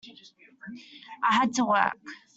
[1.23, 1.97] I had to work.